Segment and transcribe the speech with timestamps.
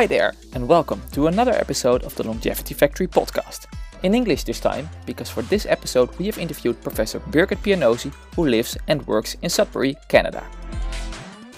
[0.00, 3.66] Hi there, and welcome to another episode of the Longevity Factory podcast.
[4.02, 8.46] In English this time, because for this episode we have interviewed Professor Birgit Pianosi, who
[8.46, 10.42] lives and works in Sudbury, Canada.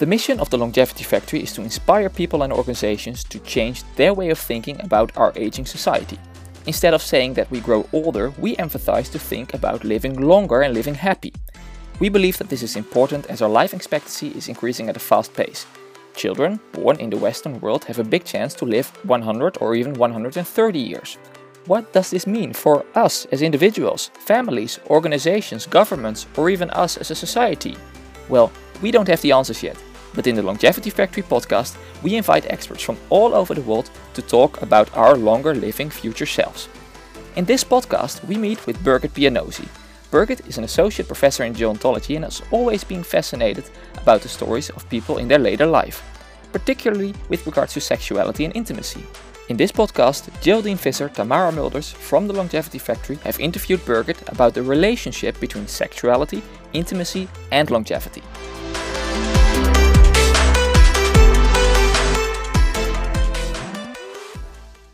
[0.00, 4.12] The mission of the Longevity Factory is to inspire people and organizations to change their
[4.12, 6.18] way of thinking about our aging society.
[6.66, 10.74] Instead of saying that we grow older, we emphasize to think about living longer and
[10.74, 11.32] living happy.
[12.00, 15.32] We believe that this is important as our life expectancy is increasing at a fast
[15.32, 15.64] pace,
[16.14, 19.94] Children born in the Western world have a big chance to live 100 or even
[19.94, 21.18] 130 years.
[21.66, 27.10] What does this mean for us as individuals, families, organizations, governments, or even us as
[27.10, 27.76] a society?
[28.28, 28.52] Well,
[28.82, 29.76] we don't have the answers yet,
[30.14, 34.22] but in the Longevity Factory podcast, we invite experts from all over the world to
[34.22, 36.68] talk about our longer living future selves.
[37.36, 39.68] In this podcast, we meet with Birgit Pianosi,
[40.12, 43.64] Birgit is an associate professor in gerontology and has always been fascinated
[43.96, 46.02] about the stories of people in their later life,
[46.52, 49.02] particularly with regards to sexuality and intimacy.
[49.48, 54.52] In this podcast, Geraldine Visser, Tamara Mulders from the Longevity Factory have interviewed Birgit about
[54.52, 56.42] the relationship between sexuality,
[56.74, 58.22] intimacy, and longevity.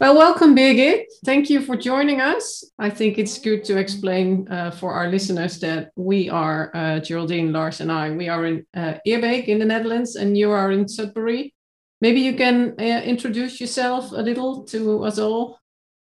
[0.00, 1.06] Well, welcome, Birgit.
[1.24, 2.62] Thank you for joining us.
[2.78, 7.52] I think it's good to explain uh, for our listeners that we are uh, Geraldine,
[7.52, 8.10] Lars, and I.
[8.12, 11.52] We are in uh, Eerbeek in the Netherlands, and you are in Sudbury.
[12.00, 15.58] Maybe you can uh, introduce yourself a little to us all.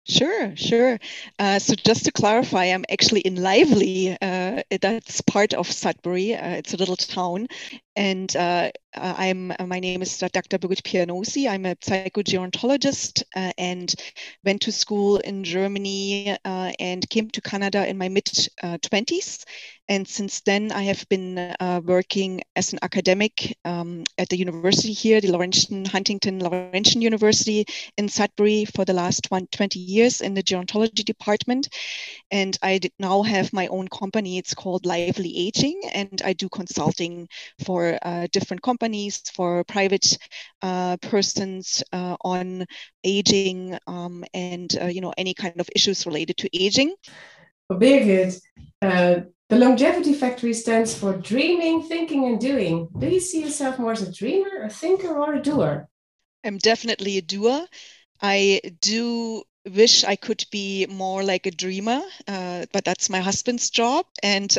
[0.08, 0.98] Sure, sure.
[1.38, 4.16] Uh, so just to clarify, I'm actually in Lively.
[4.20, 6.34] Uh, that's part of Sudbury.
[6.34, 7.46] Uh, it's a little town,
[7.94, 8.34] and
[8.96, 10.58] uh, uh, I'm uh, my name is Dr.
[10.58, 11.48] Birgit Pianosi.
[11.48, 13.94] I'm a psychogerontologist uh, and
[14.44, 19.44] went to school in Germany uh, and came to Canada in my mid 20s.
[19.88, 21.54] And since then, I have been
[21.84, 27.64] working as an academic um, at the university here, the Laurentian Huntington Laurentian University
[27.96, 31.68] in Sudbury, for the last 20 years in the gerontology department.
[32.32, 34.38] And I now have my own company.
[34.38, 37.28] It's called Lively Aging, and I do consulting
[37.64, 38.85] for uh, different companies,
[39.34, 40.18] for private
[40.62, 42.66] uh, persons uh, on
[43.04, 46.94] aging um, and uh, you know any kind of issues related to aging.
[47.70, 48.34] Very good.
[48.82, 52.88] Uh, the Longevity Factory stands for dreaming, thinking, and doing.
[52.98, 55.88] Do you see yourself more as a dreamer, a thinker, or a doer?
[56.44, 57.66] I'm definitely a doer.
[58.20, 63.70] I do wish I could be more like a dreamer, uh, but that's my husband's
[63.70, 64.54] job, and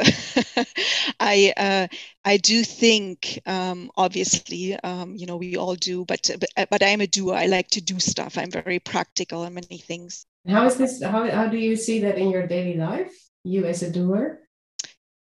[1.20, 1.88] I uh,
[2.26, 7.02] I do think, um, obviously, um, you know, we all do, but but but I'm
[7.02, 7.36] a doer.
[7.36, 8.38] I like to do stuff.
[8.38, 10.26] I'm very practical in many things.
[10.48, 11.02] How is this?
[11.04, 13.14] How how do you see that in your daily life?
[13.44, 14.40] You as a doer.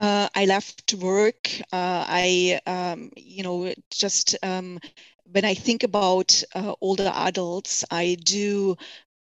[0.00, 1.50] Uh, I love to work.
[1.72, 4.78] Uh, I, um, you know, just um,
[5.24, 8.76] when I think about uh, older adults, I do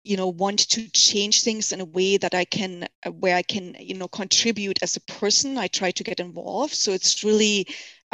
[0.05, 3.41] you know want to change things in a way that i can uh, where i
[3.41, 6.73] can you know contribute as a person i try to get involved.
[6.73, 7.67] So it's really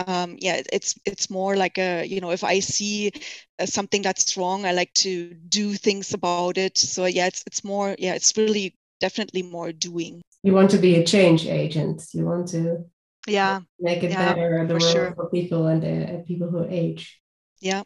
[0.07, 3.11] um, yeah it's it's more like a you know if i see
[3.59, 6.77] uh, something that's wrong i like to do things about it.
[6.77, 10.21] So yeah it's it's more yeah it's really definitely more doing.
[10.43, 12.01] You want to be a change agent.
[12.13, 12.85] You want to
[13.27, 13.61] yeah.
[13.79, 15.13] make it yeah, better the for world sure.
[15.15, 17.21] for people and uh, people who age.
[17.59, 17.83] Yeah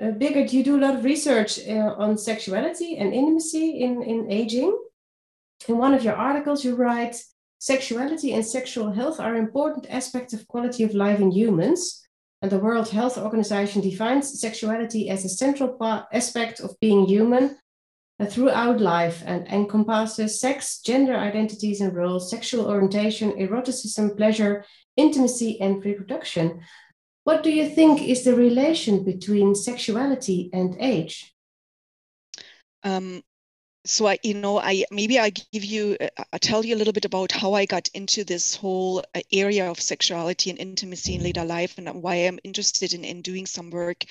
[0.00, 4.76] uh, you do a lot of research uh, on sexuality and intimacy in, in aging.
[5.68, 7.22] In one of your articles, you write
[7.58, 12.00] sexuality and sexual health are important aspects of quality of life in humans.
[12.40, 15.76] And the World Health Organization defines sexuality as a central
[16.12, 17.56] aspect of being human
[18.18, 24.64] uh, throughout life and encompasses sex, gender identities and roles, sexual orientation, eroticism, pleasure,
[24.96, 26.60] intimacy, and reproduction.
[27.24, 31.34] What do you think is the relation between sexuality and age?
[32.82, 33.22] Um,
[33.84, 36.92] so I, you know, I maybe I give you, uh, I tell you a little
[36.92, 41.22] bit about how I got into this whole uh, area of sexuality and intimacy in
[41.22, 44.04] later life, and why I'm interested in in doing some work.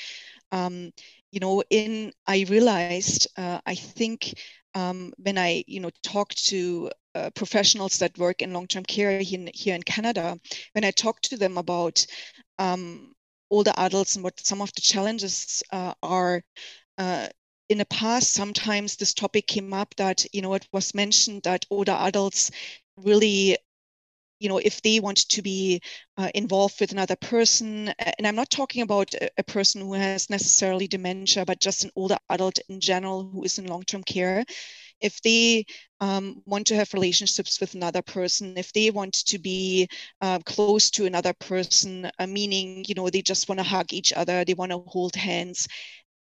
[0.52, 0.92] Um,
[1.32, 4.34] you know, in I realized, uh, I think
[4.74, 9.40] um, when I, you know, talked to uh, professionals that work in long-term care here
[9.40, 10.40] in, here in Canada,
[10.74, 12.06] when I talked to them about
[12.62, 13.14] um,
[13.50, 16.44] older adults and what some of the challenges uh, are.
[16.98, 17.28] Uh,
[17.70, 21.66] in the past, sometimes this topic came up that, you know, it was mentioned that
[21.70, 22.52] older adults
[22.98, 23.58] really
[24.42, 25.80] you know if they want to be
[26.18, 30.30] uh, involved with another person and i'm not talking about a, a, person who has
[30.30, 34.44] necessarily dementia but just an older adult in general who is in long-term care
[35.02, 35.66] if they
[36.00, 39.90] um, want to have relationships with another person, if they want to be
[40.22, 44.14] uh, close to another person, uh, meaning, you know, they just want to hug each
[44.14, 45.68] other, they want to hold hands,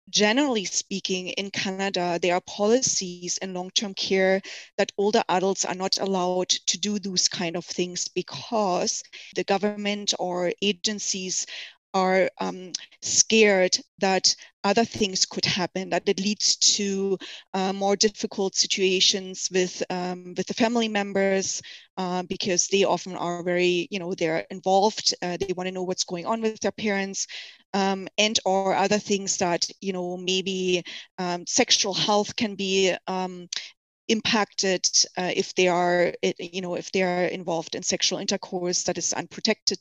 [0.10, 4.42] generally speaking, in Canada, there are policies in long term care
[4.78, 9.04] that older adults are not allowed to do those kind of things because
[9.36, 11.46] the government or agencies
[11.94, 12.72] are um,
[13.02, 17.18] scared that other things could happen, that it leads to
[17.54, 21.62] uh, more difficult situations with um, with the family members
[21.98, 25.14] uh, because they often are very, you know, they're involved.
[25.22, 27.28] Uh, they want to know what's going on with their parents.
[27.74, 30.84] Um, and or other things that you know maybe
[31.20, 33.48] um, sexual health can be um,
[34.08, 34.88] impacted
[35.18, 39.14] uh, if they are you know if they are involved in sexual intercourse that is
[39.14, 39.80] unprotected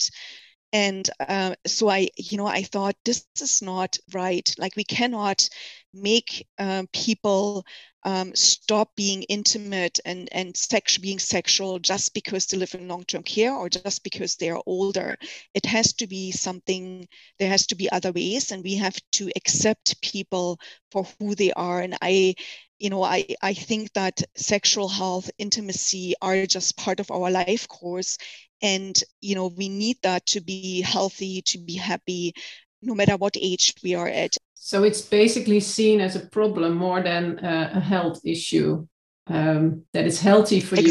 [0.72, 4.54] and uh, so i you know i thought this is not right.
[4.58, 5.48] Like we cannot
[5.94, 7.64] make um, people
[8.04, 13.22] um, stop being intimate and and sex being sexual just because they live in long-term
[13.22, 15.16] care or just because they are older.
[15.54, 19.30] It has to be something there has to be other ways and we have to
[19.36, 20.60] accept people
[20.92, 21.80] for who they are.
[21.80, 22.34] And i
[22.78, 27.66] you know i i think that sexual health intimacy are just part of our life
[27.68, 28.18] course
[28.62, 32.34] and you know we need that to be healthy to be happy
[32.82, 34.36] no matter what age we are at.
[34.54, 38.86] So it's basically seen as a problem more than uh, a health issue
[39.28, 40.90] um, that is healthy for exactly.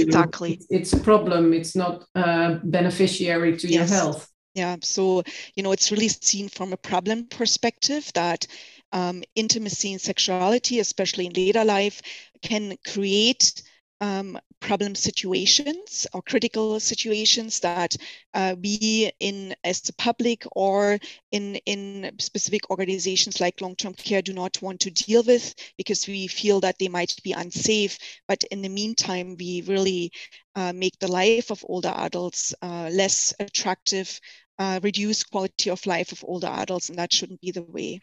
[0.50, 0.56] you.
[0.56, 0.60] Exactly.
[0.70, 1.54] It's a problem.
[1.54, 3.90] It's not uh, beneficiary to yes.
[3.90, 4.30] your health.
[4.54, 4.78] Yeah.
[4.82, 5.24] So
[5.56, 8.48] you know it's really seen from a problem perspective that
[8.92, 12.02] um, intimacy and sexuality especially in later life
[12.42, 13.62] can create
[14.02, 17.96] um, problem situations or critical situations that
[18.34, 21.00] uh, we in as the public or
[21.32, 26.28] in in specific organizations like long-term care do not want to deal with because we
[26.28, 27.98] feel that they might be unsafe.
[28.28, 30.12] But in the meantime we really
[30.56, 34.20] uh, make the life of older adults uh, less attractive
[34.60, 38.02] uh, reduce quality of life of older adults and that shouldn't be the way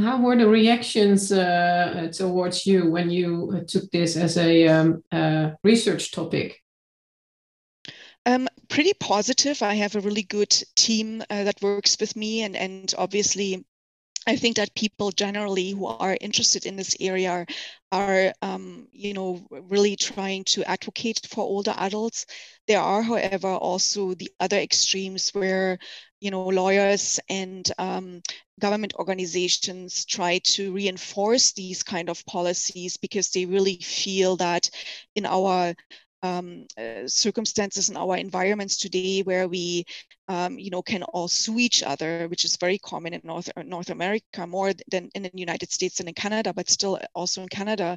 [0.00, 5.02] how were the reactions uh, towards you when you uh, took this as a um,
[5.12, 6.62] uh, research topic?
[8.26, 9.62] Um, pretty positive.
[9.62, 13.64] I have a really good team uh, that works with me, and and obviously,
[14.28, 17.46] I think that people generally who are interested in this area
[17.90, 22.26] are, um, you know, really trying to advocate for older adults.
[22.66, 25.78] There are, however, also the other extremes where
[26.20, 28.22] you know, lawyers and um,
[28.60, 34.68] government organizations try to reinforce these kind of policies because they really feel that
[35.14, 35.74] in our
[36.22, 39.84] um, uh, circumstances in our environments today where we
[40.28, 43.62] um, you know can all sue each other which is very common in north uh,
[43.62, 47.48] north america more than in the united states and in canada but still also in
[47.48, 47.96] canada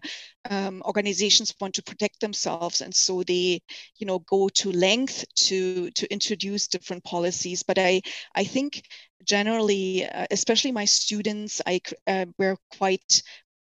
[0.49, 2.81] um, organizations want to protect themselves.
[2.81, 3.61] And so they
[3.97, 7.63] you know go to length to to introduce different policies.
[7.63, 8.01] But i
[8.35, 8.83] i think
[9.23, 13.21] generally, uh, especially my students, I uh, were quite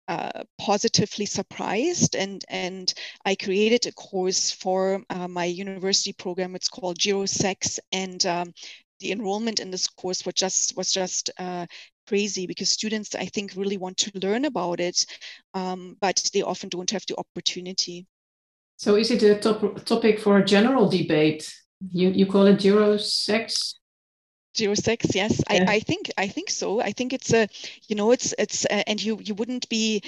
[0.10, 2.94] uh, positively surprised and and
[3.26, 6.56] I created a course for uh, my university program.
[6.56, 8.54] It's called Zero Sex and um,
[9.00, 11.68] the enrollment in this course was just was just uh,
[12.08, 15.06] crazy because students I think really want to learn about it,
[15.54, 18.08] um, but they often don't have the opportunity.
[18.78, 21.54] So is it a top, topic for a general debate?
[21.92, 23.78] You you call it zero sex?
[24.60, 25.42] Zero six yes.
[25.50, 25.66] Yeah.
[25.68, 26.82] I, I think i think so.
[26.82, 27.48] I think it's a
[27.89, 30.04] you know it's it's uh, and you you wouldn't be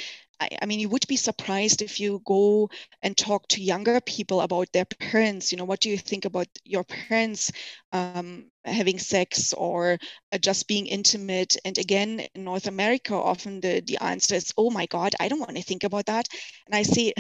[0.62, 2.70] I, mean you would be surprised if you go
[3.04, 5.52] and talk to younger people about their parents.
[5.52, 7.52] You know what do you think about your parents
[7.94, 10.00] um, having sex or
[10.34, 11.58] uh, just being intimate?
[11.66, 15.40] And again in north america often the the answer is oh my god i don't
[15.40, 16.28] want to think about that.
[16.68, 17.14] And i say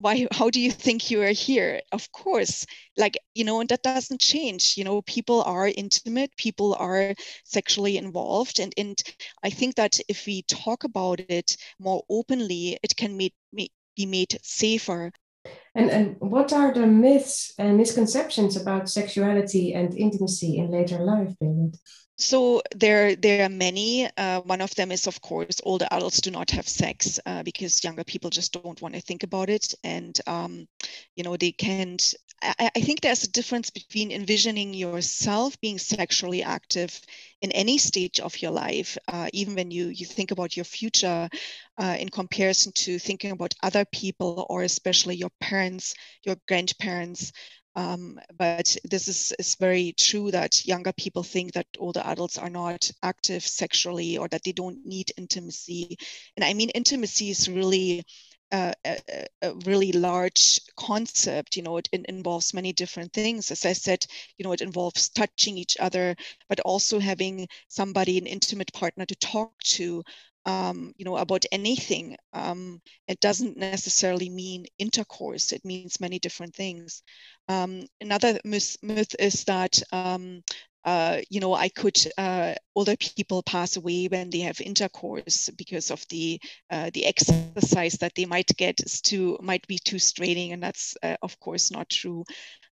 [0.00, 3.82] why how do you think you are here of course like you know and that
[3.82, 7.14] doesn't change you know people are intimate people are
[7.44, 9.02] sexually involved and and
[9.42, 13.34] i think that if we talk about it more openly it can make,
[13.96, 15.12] be made safer
[15.74, 21.34] and and what are the myths and misconceptions about sexuality and intimacy in later life
[21.40, 21.76] David?
[22.18, 24.08] So there, there are many.
[24.16, 27.84] Uh, one of them is, of course, older adults do not have sex uh, because
[27.84, 30.66] younger people just don't want to think about it, and um,
[31.14, 32.14] you know they can't.
[32.42, 37.00] I, I, think there's a difference between envisioning yourself being sexually active
[37.40, 41.28] in any stage of your life, uh, even when you you think about your future,
[41.78, 45.94] uh, in comparison to thinking about other people or especially your parents,
[46.24, 47.32] your grandparents.
[47.78, 52.50] Um, but this is, is very true that younger people think that older adults are
[52.50, 55.96] not active sexually or that they don't need intimacy.
[56.36, 58.04] And I mean, intimacy is really
[58.50, 61.56] uh, a, a, really large concept.
[61.56, 63.52] You know, it, it, involves many different things.
[63.52, 64.04] As I said,
[64.38, 66.16] you know, it involves touching each other,
[66.48, 70.02] but also having somebody, an intimate partner to talk to.
[70.48, 72.16] Um, you know, about anything.
[72.32, 75.52] Um, it doesn't necessarily mean intercourse.
[75.52, 77.02] It means many different things.
[77.48, 80.42] Um, another myth, myth, is that um,
[80.84, 85.90] uh, you know, I could uh, older people pass away when they have intercourse because
[85.90, 86.40] of the
[86.70, 90.96] uh, the exercise that they might get is too might be too straining, and that's
[91.02, 92.24] uh, of course not true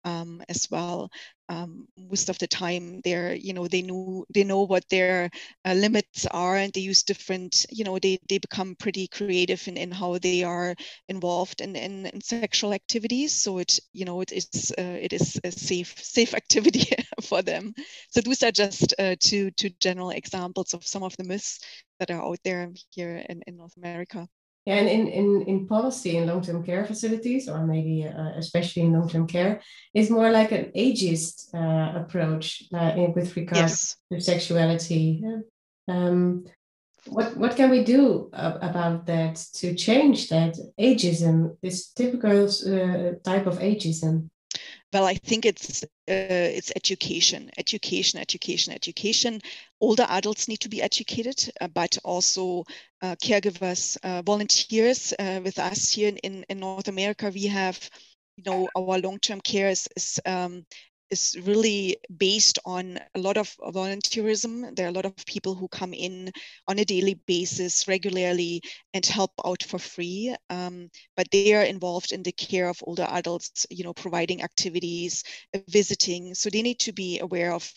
[0.04, 1.10] um, as well.
[1.48, 5.30] Um, most of the time, they're you know they know they know what their
[5.64, 9.76] uh, limits are, and they use different you know they they become pretty creative in,
[9.76, 10.74] in how they are
[11.08, 13.34] involved in, in, in sexual activities.
[13.34, 16.86] So it you know it is uh, it is a safe safe activity
[17.22, 17.74] for them.
[18.10, 21.60] So those are just uh, two two general examples of some of the myths
[21.98, 24.28] that are out there here in, in North America.
[24.64, 28.92] Yeah, and in, in, in policy in long-term care facilities, or maybe uh, especially in
[28.92, 29.60] long-term care,
[29.92, 33.96] is more like an ageist uh, approach uh, in, with regard yes.
[34.12, 35.24] to sexuality.
[35.88, 36.44] Um,
[37.06, 43.46] what what can we do about that to change that ageism, this typical uh, type
[43.48, 44.30] of ageism?
[44.92, 49.40] Well, I think it's uh, it's education, education, education, education.
[49.80, 52.64] Older adults need to be educated, uh, but also
[53.00, 57.30] uh, caregivers, uh, volunteers uh, with us here in, in North America.
[57.34, 57.78] We have,
[58.36, 60.66] you know, our long-term care is, is um,
[61.12, 64.74] is really based on a lot of volunteerism.
[64.74, 66.32] There are a lot of people who come in
[66.66, 68.62] on a daily basis regularly
[68.94, 70.34] and help out for free.
[70.48, 75.22] Um, but they are involved in the care of older adults, you know, providing activities,
[75.68, 76.34] visiting.
[76.34, 77.70] So they need to be aware of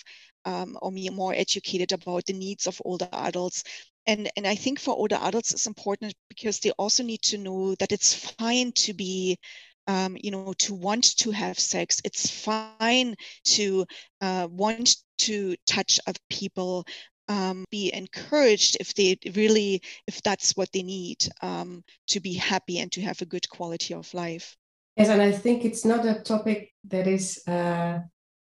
[0.45, 3.63] um, or be more educated about the needs of older adults.
[4.07, 7.75] And, and I think for older adults, it's important because they also need to know
[7.75, 9.39] that it's fine to be
[9.87, 12.01] um, you know, to want to have sex.
[12.03, 13.15] It's fine
[13.45, 13.85] to
[14.21, 16.85] uh, want to touch other people.
[17.27, 22.77] Um, be encouraged if they really, if that's what they need um, to be happy
[22.77, 24.55] and to have a good quality of life.
[24.95, 27.99] Yes, and I think it's not a topic that is uh,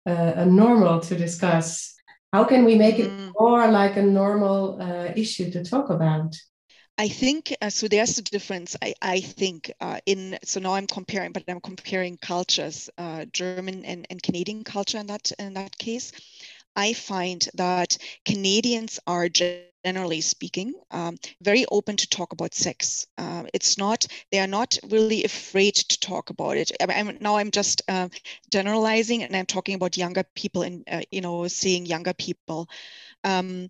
[0.06, 1.94] uh, normal to discuss.
[2.32, 3.32] How can we make it mm.
[3.38, 6.34] more like a normal uh, issue to talk about?
[7.00, 7.88] I think uh, so.
[7.88, 8.76] There's a difference.
[8.82, 13.86] I I think uh, in so now I'm comparing, but I'm comparing cultures, uh, German
[13.86, 16.12] and, and Canadian culture in that in that case.
[16.76, 23.08] I find that Canadians are generally speaking um, very open to talk about sex.
[23.18, 26.72] Uh, it's not they are not really afraid to talk about it.
[26.82, 28.10] I, am now I'm just uh,
[28.52, 32.68] generalizing, and I'm talking about younger people and uh, you know seeing younger people.
[33.24, 33.70] Um,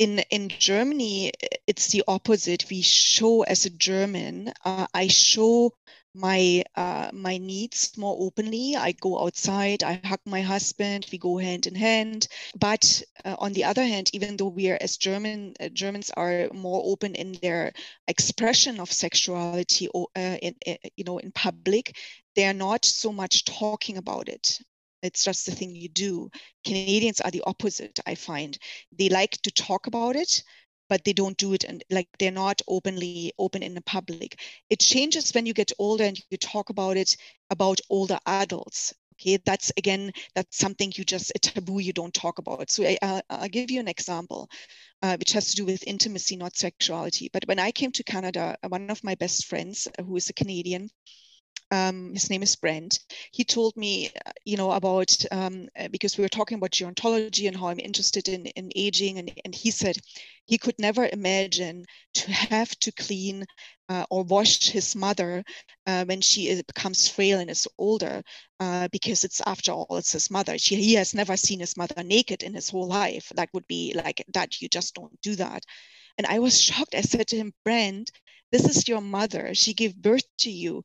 [0.00, 1.30] in in Germany,
[1.66, 2.64] it's the opposite.
[2.70, 5.74] We show as a German, uh, I show
[6.14, 8.76] my uh, my needs more openly.
[8.76, 12.28] I go outside, I hug my husband, we go hand in hand.
[12.58, 16.48] But uh, on the other hand, even though we are as German uh, Germans are
[16.54, 17.72] more open in their
[18.08, 21.94] expression of sexuality, uh, in, in, you know, in public,
[22.34, 24.60] they are not so much talking about it.
[25.02, 26.30] It's just the thing you do.
[26.64, 28.58] Canadians are the opposite, I find.
[28.92, 30.42] They like to talk about it,
[30.90, 34.40] but they don't do it and like they're not openly open in the public.
[34.68, 37.16] It changes when you get older and you talk about it
[37.50, 38.92] about older adults.
[39.14, 42.70] Okay, that's again, that's something you just a taboo you don't talk about.
[42.70, 44.48] So I, will give you an example,
[45.02, 47.28] uh, which has to do with intimacy, not sexuality.
[47.32, 50.90] But when I came to Canada, one of my best friends, who is a Canadian,
[51.70, 52.98] um, his name is Brent.
[53.32, 57.46] He told me, uh, you know, about um, uh, because we were talking about gerontology
[57.46, 59.96] and how I'm interested in, in aging, and, and he said
[60.46, 61.84] he could never imagine
[62.14, 63.44] to have to clean
[63.88, 65.44] uh, or wash his mother
[65.86, 68.22] uh, when she is, becomes frail and is older,
[68.58, 70.58] uh, because it's after all it's his mother.
[70.58, 73.30] She, he has never seen his mother naked in his whole life.
[73.36, 74.60] That would be like that.
[74.60, 75.64] You just don't do that.
[76.18, 76.94] And I was shocked.
[76.94, 78.10] I said to him, Brent,
[78.52, 79.54] this is your mother.
[79.54, 80.82] She gave birth to you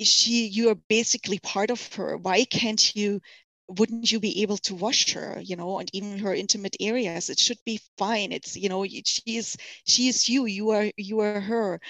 [0.00, 2.16] she you are basically part of her.
[2.16, 3.20] Why can't you
[3.68, 7.30] wouldn't you be able to wash her you know and even her intimate areas?
[7.30, 8.32] It should be fine.
[8.32, 9.56] It's you know she is
[9.86, 10.46] she is you.
[10.46, 11.80] You are you are her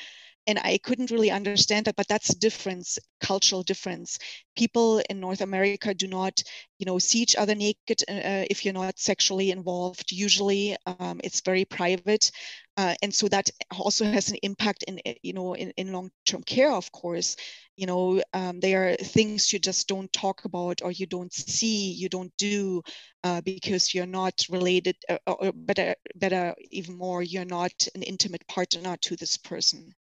[0.46, 4.18] and I couldn't really understand that, but that's difference, cultural difference.
[4.56, 6.42] People in North America do not,
[6.78, 10.10] you know, see each other naked uh, uh, if you're not sexually involved.
[10.10, 12.30] Usually, um, it's very private,
[12.76, 16.42] uh, and so that also has an impact in, uh, you know, in, in long-term
[16.42, 16.72] care.
[16.72, 17.36] Of course,
[17.76, 21.92] you know, um, there are things you just don't talk about or you don't see,
[21.92, 22.82] you don't do
[23.24, 28.46] uh, because you're not related, uh, or better, better even more, you're not an intimate
[28.48, 29.94] partner to this person.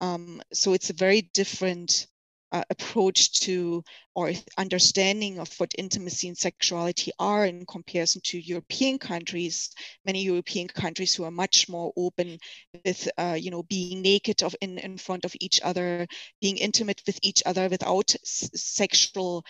[0.00, 2.06] Um, so it's a very different
[2.52, 8.98] uh, approach to or understanding of what intimacy and sexuality are in comparison to European
[8.98, 9.70] countries,
[10.04, 12.38] many European countries who are much more open
[12.84, 16.06] with, uh, you know, being naked of in, in front of each other,
[16.40, 19.44] being intimate with each other without sexual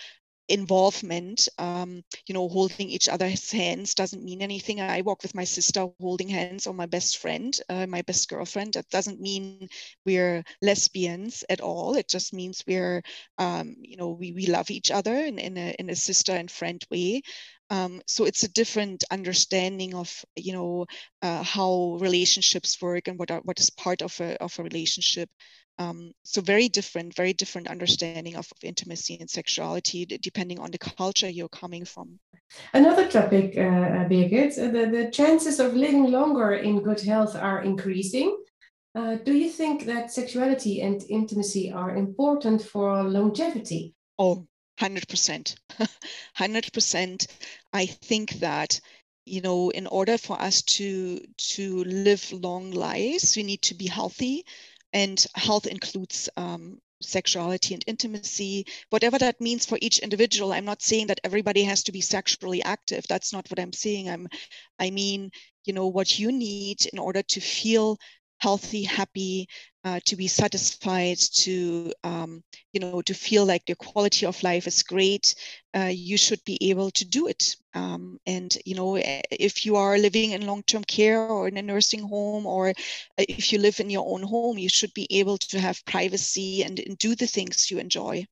[0.49, 4.81] involvement um, you know holding each other's hands doesn't mean anything.
[4.81, 8.75] I walk with my sister holding hands or my best friend uh, my best girlfriend.
[8.75, 9.69] That doesn't mean
[10.05, 11.97] we're lesbians at all.
[11.97, 13.02] It just means we're
[13.38, 16.50] um, you know we, we love each other in, in, a, in a sister and
[16.50, 17.23] friend way
[17.71, 20.87] um, so it's a different understanding of you know
[21.23, 25.29] uh, how relationships work and what are, what is part of a, of a relationship
[25.79, 30.79] um, so very different, very different understanding of, of, intimacy and sexuality depending on the
[30.79, 32.19] culture you're coming from.
[32.75, 37.37] Another topic, uh, uh Birgit, uh, the, the chances of living longer in good health
[37.37, 38.37] are increasing.
[38.95, 43.95] Uh, do you think that sexuality and intimacy are important for longevity?
[44.19, 44.47] Oh,
[44.80, 45.56] 100%.
[46.38, 47.26] 100%.
[47.73, 48.80] I think that
[49.25, 53.87] you know in order for us to to live long lives we need to be
[53.87, 54.47] healthy
[54.94, 60.52] and health includes um, sexuality and intimacy, whatever that means for each individual.
[60.52, 63.04] I'm not saying that everybody has to be sexually active.
[63.08, 64.08] That's not what I'm saying.
[64.08, 64.28] I'm,
[64.78, 65.30] I mean,
[65.64, 67.99] you know, what you need in order to feel
[68.38, 69.49] healthy, happy,
[69.88, 72.42] uh, to be satisfied, to um,
[72.73, 75.35] you know, to feel like the quality of life is great,
[75.75, 77.57] uh, you should be able to do it.
[77.75, 81.62] Um, and you know, eh, if you are living in long-term care or in a
[81.62, 85.38] nursing home, or uh, if you live in your own home, you should be able
[85.38, 88.26] to have privacy and, and do the things you enjoy.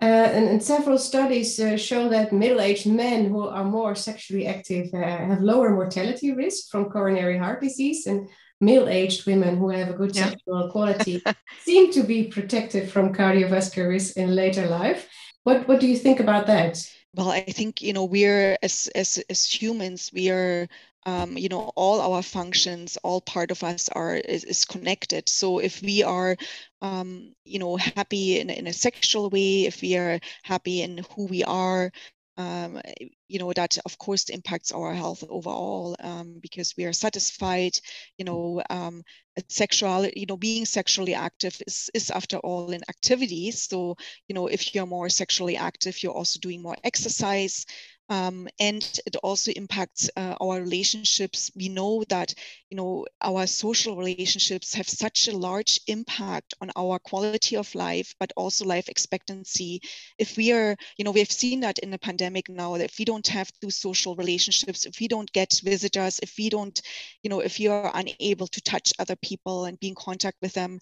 [0.00, 4.92] Uh, and, and, several studies uh, show that middle-aged men who are more sexually active
[4.94, 8.28] uh, have lower mortality risk from coronary heart disease and
[8.62, 10.30] middle-aged women who have a good yeah.
[10.30, 11.22] sexual quality
[11.60, 15.08] seem to be protected from cardiovascular risk in later life.
[15.44, 16.78] What what do you think about that?
[17.14, 20.68] Well, I think you know we're as as as humans we are
[21.04, 25.58] um, you know all our functions all part of us are is, is connected so
[25.58, 26.36] if we are
[26.80, 31.26] um, you know happy in, in a sexual way if we are happy in who
[31.26, 31.90] we are
[32.36, 32.80] um,
[33.28, 37.72] you know that of course impacts our health overall um, because we are satisfied
[38.18, 39.02] you know um,
[39.48, 43.96] sexual you know being sexually active is, is after all an activity so
[44.28, 47.66] you know if you're more sexually active you're also doing more exercise
[48.08, 51.50] um, and it also impacts uh, our relationships.
[51.56, 52.34] We know that
[52.72, 58.14] you know our social relationships have such a large impact on our quality of life,
[58.18, 59.82] but also life expectancy.
[60.18, 63.04] If we are, you know, we've seen that in the pandemic now that if we
[63.04, 66.80] don't have those social relationships, if we don't get visitors, if we don't,
[67.22, 70.54] you know, if you are unable to touch other people and be in contact with
[70.54, 70.80] them,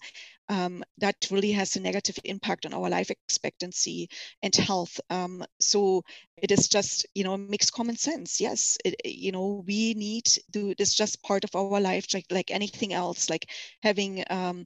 [0.51, 4.09] um, that really has a negative impact on our life expectancy
[4.43, 4.99] and health.
[5.09, 6.03] Um, so
[6.37, 8.41] it is just, you know, makes common sense.
[8.41, 12.51] Yes, it, you know, we need to, it's just part of our life, like, like
[12.51, 13.49] anything else, like
[13.83, 14.65] having, um,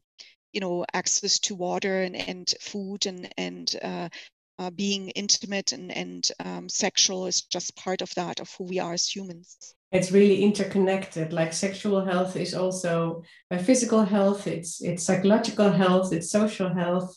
[0.53, 4.09] you know, access to water and, and food and, and uh,
[4.59, 8.79] uh, being intimate and, and um, sexual is just part of that, of who we
[8.79, 14.81] are as humans it's really interconnected like sexual health is also a physical health it's
[14.81, 17.15] it's psychological health it's social health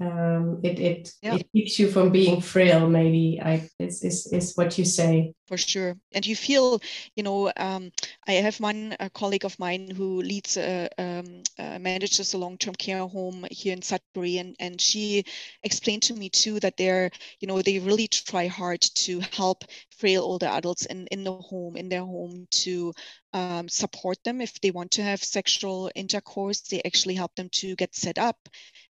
[0.00, 1.34] um, it it, yeah.
[1.36, 5.56] it keeps you from being frail maybe i is, is is what you say for
[5.58, 5.96] sure.
[6.12, 6.80] And you feel
[7.14, 7.90] you know um,
[8.26, 13.46] i have one colleague of mine who leads um, uh, manages a long-term care home
[13.50, 15.24] here in sudbury and and she
[15.62, 19.64] explained to me too that they're you know they really try hard to help
[19.98, 22.92] frail older adults in in the home in their home to
[23.32, 26.60] um, support them if they want to have sexual intercourse.
[26.62, 28.36] They actually help them to get set up.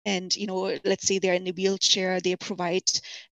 [0.04, 2.88] And you know let's say they're in a wheelchair they provide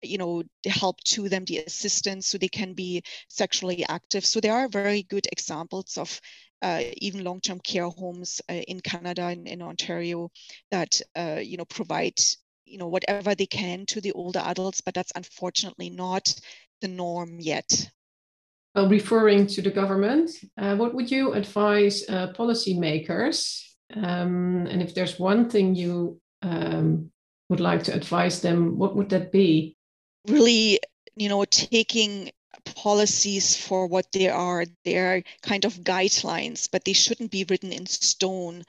[0.05, 4.25] you know help to them the assistance so they can be sexually active.
[4.25, 6.19] So there are very good examples of
[6.61, 10.29] uh, even long-term care homes uh, in canada and in ontario
[10.71, 12.17] that uh, you know provide
[12.65, 16.33] you know whatever they can to the older adults but that's unfortunately not
[16.81, 17.91] the norm yet.
[18.73, 23.61] Well referring to the government uh, what would you advise uh, policymakers?
[23.93, 27.11] Um, and if there's one thing you um,
[27.49, 29.77] would like to advise them, what would that be?
[30.27, 30.79] Really,
[31.15, 32.31] you know, taking
[32.65, 34.65] policies for what they are.
[34.83, 38.63] They're kind of guidelines, but they shouldn't be written in stone.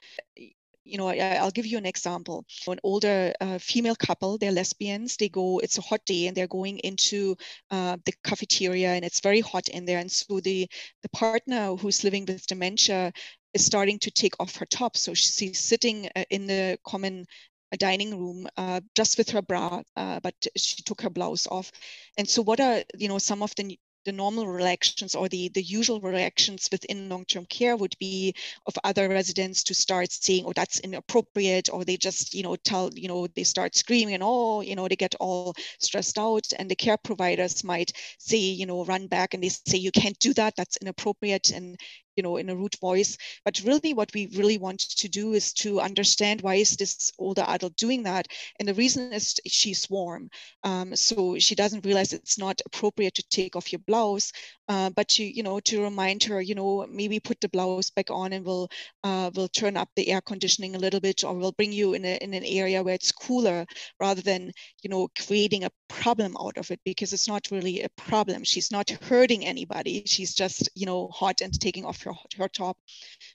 [0.85, 2.45] You know, I, will give you an example.
[2.69, 5.17] An older uh, female couple, they're lesbians.
[5.17, 7.37] They go, it's a hot day, and they're going into
[7.71, 9.99] uh, the cafeteria, and it's very hot in there.
[9.99, 10.69] And so the
[11.03, 13.13] the partner who's living with dementia
[13.55, 14.97] is starting to take off her top.
[14.97, 17.27] So she's sitting uh, in the common
[17.73, 21.73] a dining room uh, just with her bra, uh, but she took her blouse off.
[22.19, 25.63] And so, what are you know some of the the normal reactions or the, the
[25.63, 28.35] usual reactions within long-term care would be
[28.67, 32.91] of other residents to start saying, oh, that's inappropriate, or they just, you know, tell,
[32.95, 36.47] you know, they start screaming and oh, you know, they get all stressed out.
[36.59, 40.19] And the care providers might say, you know, run back and they say, you can't
[40.21, 41.51] do that, that's inappropriate.
[41.51, 41.77] And
[42.17, 43.17] you know in a rude voice.
[43.45, 47.45] But really what we really want to do is to understand why is this older
[47.47, 48.27] adult doing that?
[48.59, 50.31] And the reason is she's warm.
[50.65, 54.33] Um, so she doesn't realize it's not appropriate to take off your blouse.
[54.69, 58.11] Uh, but to you know to remind her you know maybe put the blouse back
[58.11, 58.69] on and we'll
[59.05, 62.05] uh, we'll turn up the air conditioning a little bit or we'll bring you in,
[62.05, 63.65] a, in an area where it's cooler
[64.01, 64.51] rather than
[64.83, 68.43] you know creating a problem out of it because it's not really a problem.
[68.43, 70.03] She's not hurting anybody.
[70.07, 72.77] She's just you know hot and taking off her, her top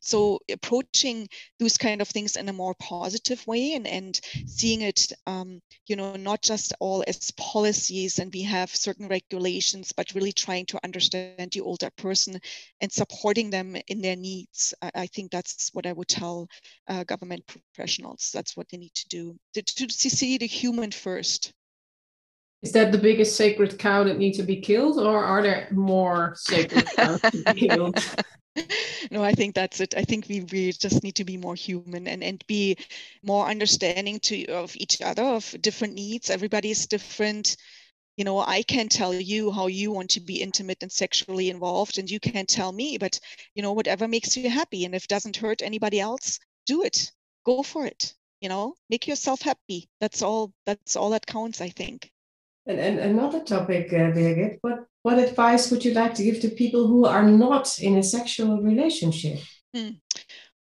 [0.02, 1.28] so approaching
[1.60, 5.96] those kind of things in a more positive way and and seeing it um, you
[5.96, 10.80] know not just all as policies and we have certain regulations but really trying to
[10.84, 12.40] understand the older person
[12.82, 14.74] and supporting them in their needs.
[14.82, 16.48] I, I think that's what I would tell
[16.88, 18.32] uh, government professionals.
[18.34, 21.54] That's what they need to do to, to, to see the human first.
[22.62, 26.34] Is that the biggest sacred cow that needs to be killed, or are there more
[26.36, 27.98] sacred cows to be killed?
[29.12, 29.94] no i think that's it.
[29.96, 32.78] I think we, we just need to be more human and, and be
[33.24, 36.30] more understanding to of each other of different needs.
[36.30, 37.58] Everybody is different.
[38.18, 41.98] You know i can tell you how you want to be intimate and sexually involved
[41.98, 43.20] and you can't tell me but
[43.56, 47.12] you know whatever makes you happy and if doesn't hurt anybody else do it.
[47.46, 48.76] Go for it you know?
[48.90, 49.88] Make yourself happy.
[50.00, 52.12] That's all that's all that counts i think
[52.68, 56.50] and, and another topic uh, birgit what what advice would you like to give to
[56.50, 59.40] people who are not in a sexual relationship
[59.76, 59.90] hmm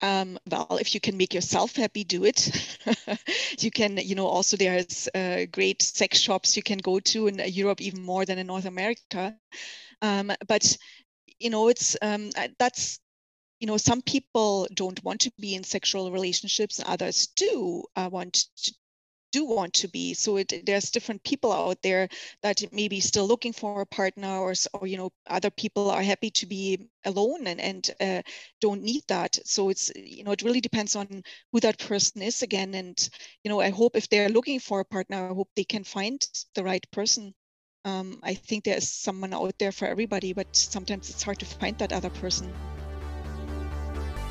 [0.02, 2.78] um, well, if you can make yourself happy, do it.
[3.60, 7.40] you can, you know, also there's uh, great sex shops you can go to in
[7.40, 9.36] Europe, even more than in North America.
[10.02, 10.78] Um, but,
[11.40, 12.30] you know, it's um,
[12.60, 13.00] that's,
[13.60, 18.46] you know, some people don't want to be in sexual relationships, others do uh, want
[18.58, 18.74] to,
[19.32, 20.14] do want to be.
[20.14, 22.08] So it, there's different people out there
[22.42, 26.30] that may be still looking for a partner, or, you know, other people are happy
[26.32, 28.22] to be alone and and uh,
[28.62, 29.38] don't need that.
[29.46, 32.74] So it's you know, it really depends on who that person is again.
[32.74, 33.10] And
[33.44, 36.26] you know, I hope if they're looking for a partner, I hope they can find
[36.56, 37.34] the right person.
[37.86, 41.78] Um, I think there's someone out there for everybody, but sometimes it's hard to find
[41.78, 42.54] that other person.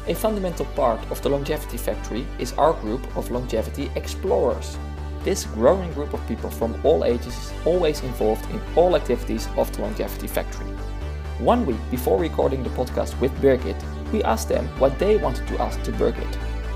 [0.08, 4.78] A fundamental part of the Longevity Factory is our group of longevity explorers.
[5.26, 9.72] This growing group of people from all ages is always involved in all activities of
[9.72, 10.70] the Longevity Factory.
[11.40, 13.74] One week before recording the podcast with Birgit,
[14.12, 16.32] we asked them what they wanted to ask to Birgit.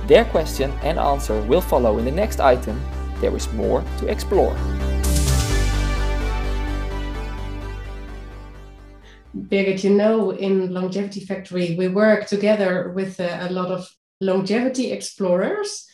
[0.09, 2.83] Their question and answer will follow in the next item.
[3.21, 4.57] There is more to explore.
[9.33, 13.89] Birgit, you know, in Longevity Factory, we work together with a, a lot of
[14.21, 15.87] longevity explorers.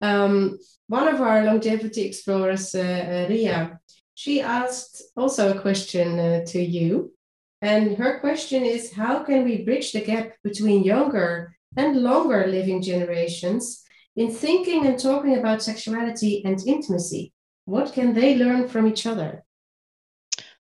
[0.00, 3.80] Um, one of our longevity explorers, uh, uh, Ria,
[4.14, 7.12] she asked also a question uh, to you.
[7.60, 12.82] And her question is How can we bridge the gap between younger and longer living
[12.82, 13.82] generations
[14.14, 17.32] in thinking and talking about sexuality and intimacy?
[17.64, 19.45] What can they learn from each other?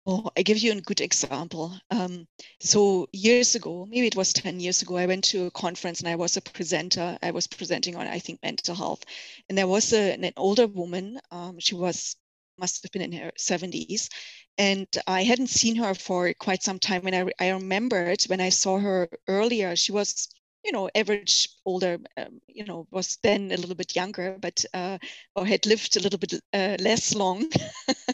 [0.07, 1.79] Oh, I give you a good example.
[1.91, 2.27] Um,
[2.59, 6.07] so years ago, maybe it was 10 years ago, I went to a conference and
[6.09, 7.17] I was a presenter.
[7.23, 9.03] I was presenting on, I think, mental health.
[9.49, 11.19] And there was a, an older woman.
[11.31, 12.15] Um, she was,
[12.57, 14.09] must have been in her 70s.
[14.57, 17.05] And I hadn't seen her for quite some time.
[17.07, 20.29] And I, I remembered when I saw her earlier, she was
[20.65, 24.97] you know, average older, um, you know, was then a little bit younger, but uh,
[25.36, 27.45] or had lived a little bit uh, less long.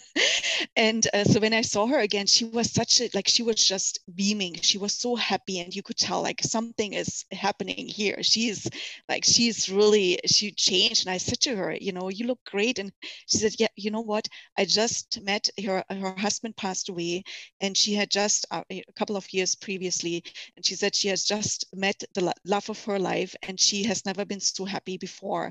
[0.76, 3.56] and uh, so when I saw her again, she was such a like she was
[3.56, 4.56] just beaming.
[4.62, 8.22] She was so happy, and you could tell like something is happening here.
[8.22, 8.70] She's
[9.08, 11.06] like she's really she changed.
[11.06, 12.80] And I said to her, you know, you look great.
[12.80, 12.92] And
[13.28, 14.28] she said, yeah, you know what?
[14.58, 15.84] I just met her.
[15.90, 17.24] Her husband passed away,
[17.62, 20.24] and she had just uh, a couple of years previously,
[20.58, 24.06] and she said she has just met the love of her life and she has
[24.06, 25.48] never been so happy before.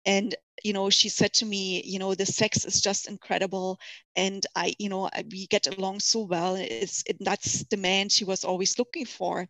[0.00, 3.78] And you know she said to me you know the sex is just incredible
[4.16, 6.56] and i you know we get along so well.
[6.56, 9.48] It's it, that's the man she was always looking for.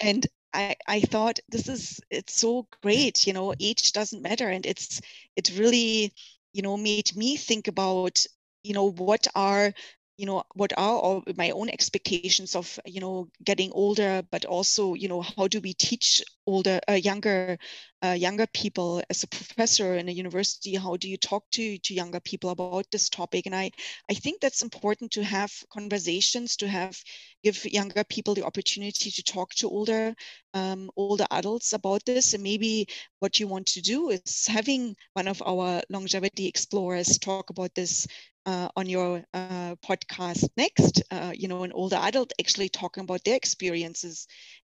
[0.00, 4.48] And I, I thought this is it's so great you know age doesn't matter.
[4.48, 5.00] And it's
[5.36, 6.12] it really
[6.52, 8.24] you know made me think about
[8.62, 9.72] you know what are
[10.18, 14.94] you know what are all my own expectations of you know getting older but also
[14.94, 17.58] you know how do we teach older uh, younger
[18.04, 21.94] uh, younger people as a professor in a university how do you talk to to
[21.94, 23.46] younger people about this topic?
[23.46, 23.70] And i
[24.10, 26.96] i think that's important to have conversations to have
[27.42, 30.14] give younger people the opportunity to talk to older
[30.54, 32.34] um, older adults about this.
[32.34, 32.88] And maybe
[33.20, 38.06] what you want to do is having one of our longevity explorers talk about this
[38.46, 43.24] uh, on your uh, podcast next, uh, you know, an older adult actually talking about
[43.24, 44.26] their experiences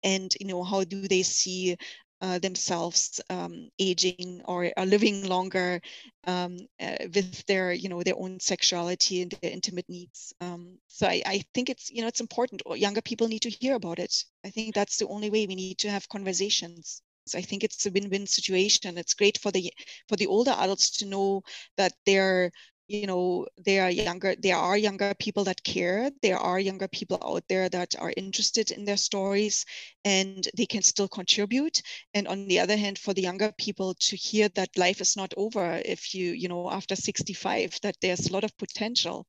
[0.04, 1.78] and, you know, how do they see
[2.24, 5.82] uh, themselves um, aging or are living longer
[6.26, 10.34] um, uh, with their you know their own sexuality and their intimate needs.
[10.40, 12.62] Um, so I, I, think it's you know it's important.
[12.76, 14.24] Younger people need to hear about it.
[14.46, 17.02] I think that's the only way we need to have conversations.
[17.26, 18.98] So i think it's a win-win situation.
[18.98, 19.74] It's great for the
[20.08, 21.44] for the older adults to know
[21.76, 22.52] that they're
[22.88, 26.12] you know there are younger there are younger people that care.
[26.22, 29.66] There are younger people out there that are interested in their stories
[30.06, 31.82] and they can still contribute.
[32.14, 35.34] And on the other hand for the younger people to hear that life is not
[35.38, 39.28] over if you you know after 65 that there's a lot of potential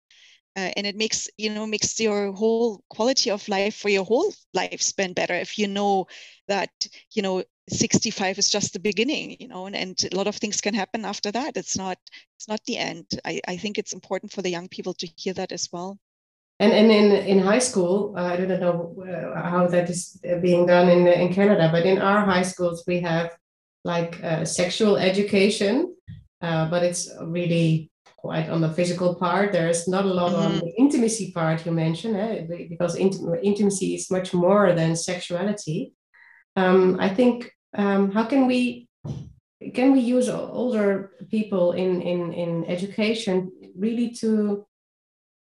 [0.56, 4.32] uh, and it makes you know makes your whole quality of life for your whole
[4.56, 6.06] lifespan better if you know
[6.48, 6.70] that
[7.12, 10.60] you know 65 is just the beginning you know and, and a lot of things
[10.60, 11.56] can happen after that.
[11.56, 11.98] It's not
[12.36, 13.06] it's not the end.
[13.24, 15.98] I, I think it's important for the young people to hear that as well.
[16.60, 20.66] And and in in high school uh, i don't know uh, how that is being
[20.66, 23.36] done in in canada but in our high schools we have
[23.84, 25.94] like uh, sexual education
[26.42, 27.90] uh, but it's really
[28.24, 30.46] quite on the physical part there's not a lot mm-hmm.
[30.46, 32.46] on the intimacy part you mentioned eh?
[32.72, 35.92] because int- intimacy is much more than sexuality
[36.56, 37.36] um, I think
[37.76, 38.88] um, how can we
[39.74, 43.34] can we use older people in in in education
[43.76, 44.66] really to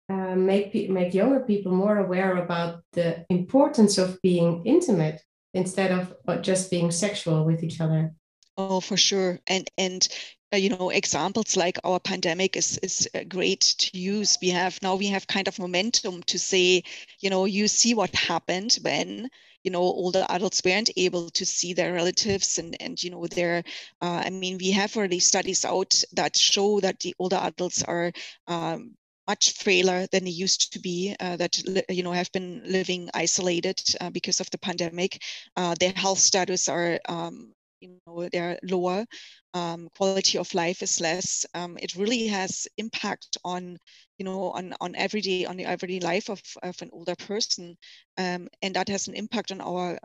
[0.08, 6.02] uh, make make younger people more aware about the importance of being intimate instead of
[6.42, 8.12] just being sexual with each other
[8.56, 13.24] oh for sure and and uh, you know examples like our pandemic is is uh,
[13.28, 14.38] great to use.
[14.40, 16.82] We have now we have kind of momentum to say
[17.20, 19.30] you know you see what happened when
[19.64, 23.64] you know older adults weren't able to see their relatives and and you know their
[24.02, 28.12] uh, i mean we have already studies out that show that the older adults are
[28.46, 28.94] um,
[29.26, 31.56] much frailer than they used to be uh, that
[31.88, 35.22] you know have been living isolated uh, because of the pandemic.
[35.56, 37.52] Uh, their health status are um,
[37.84, 39.06] you know they're lower
[39.54, 41.46] um, quality of life is less.
[41.54, 43.78] Um, it really has impact on
[44.18, 47.76] you know on on everyday on the everyday life of, of an older person.
[48.18, 49.98] Um, and that has an impact on our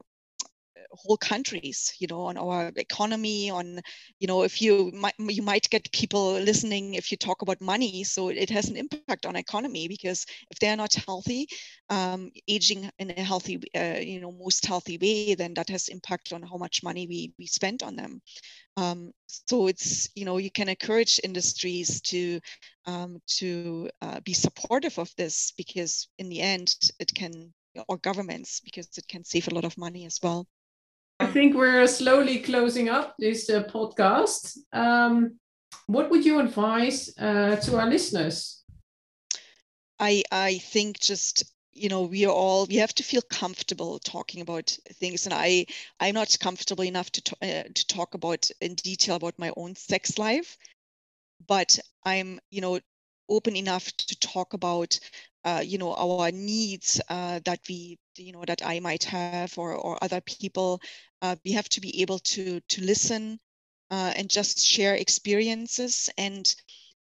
[0.91, 3.79] whole countries you know on our economy on
[4.19, 8.03] you know if you might you might get people listening if you talk about money
[8.03, 11.47] so it has an impact on economy because if they're not healthy
[11.89, 16.33] um, aging in a healthy uh, you know most healthy way then that has impact
[16.33, 18.21] on how much money we we spend on them.
[18.77, 22.39] Um, so it's you know you can encourage industries to
[22.85, 27.53] um, to uh, be supportive of this because in the end it can
[27.87, 30.47] or governments because it can save a lot of money as well
[31.29, 34.57] I think we're slowly closing up this uh, podcast.
[34.73, 35.37] Um,
[35.85, 38.63] what would you advise uh, to our listeners?
[39.99, 44.41] I I think just you know we are all we have to feel comfortable talking
[44.41, 45.67] about things and i
[45.99, 50.17] i'm not comfortable enough to, uh, to talk about in detail about my own sex
[50.17, 50.57] life
[51.47, 52.79] but i'm you know
[53.29, 54.99] open enough to talk about
[55.45, 59.73] uh, you know our needs uh, that we you know that I might have or
[59.75, 60.81] or other people.
[61.21, 63.39] Uh, we have to be able to to listen
[63.91, 66.53] uh, and just share experiences and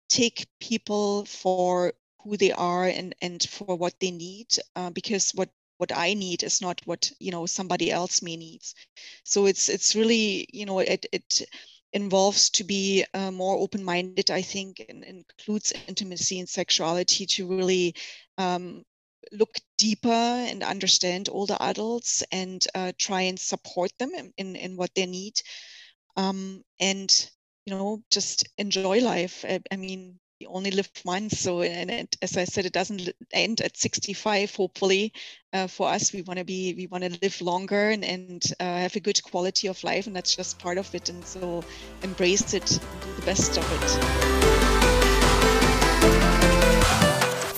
[0.09, 5.49] take people for who they are and and for what they need uh, because what
[5.77, 8.61] what I need is not what you know somebody else may need.
[9.23, 11.41] So it's it's really you know it it
[11.93, 17.93] involves to be uh, more open-minded i think and includes intimacy and sexuality to really
[18.37, 18.83] um,
[19.31, 24.77] look deeper and understand older adults and uh, try and support them in, in, in
[24.77, 25.33] what they need.
[26.17, 27.29] Um, and
[27.65, 29.45] you know just enjoy life.
[29.47, 33.61] I, I, mean only live once so and it, as i said it doesn't end
[33.61, 35.13] at 65 hopefully
[35.53, 38.63] uh, for us we want to be we want to live longer and, and uh,
[38.63, 41.63] have a good quality of life and that's just part of it and so
[42.03, 44.41] embrace it do the best of it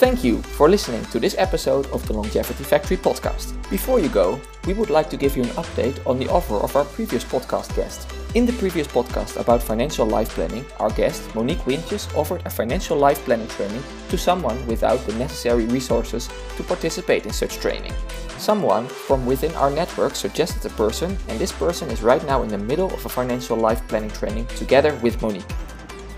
[0.04, 3.54] Thank you for listening to this episode of the Longevity Factory podcast.
[3.69, 6.76] Before you go, we would like to give you an update on the offer of
[6.76, 8.06] our previous podcast guest.
[8.34, 12.98] In the previous podcast about financial life planning, our guest, Monique Wintjes, offered a financial
[12.98, 17.93] life planning training to someone without the necessary resources to participate in such training.
[18.39, 22.50] Someone from within our network suggested a person, and this person is right now in
[22.50, 25.46] the middle of a financial life planning training together with Monique.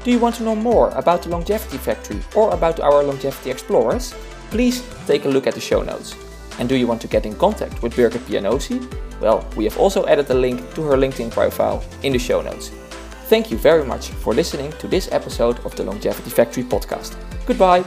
[0.06, 4.16] Do you want to know more about the Longevity Factory or about our Longevity Explorers?
[4.52, 6.16] Please take a look at the show notes.
[6.60, 8.80] And do you want to get in contact with Birgit Pianosi?
[9.20, 12.72] Well, we have also added a link to her LinkedIn profile in the show notes.
[13.28, 17.16] Thank you very much for listening to this episode of the Longevity Factory podcast.
[17.46, 17.84] Goodbye.